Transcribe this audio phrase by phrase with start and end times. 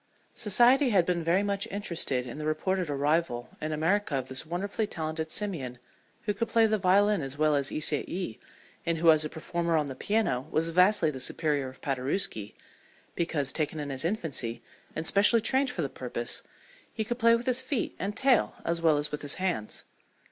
[0.33, 4.87] Society had been very much interested in the reported arrival in America of this wonderfully
[4.87, 5.77] talented simian
[6.23, 8.39] who could play the violin as well as Ysaye,
[8.83, 12.55] and who as a performer on the piano was vastly the superior of Paderewski,
[13.13, 14.63] because, taken in his infancy
[14.95, 16.41] and specially trained for the purpose,
[16.91, 19.83] he could play with his feet and tail as well as with his hands.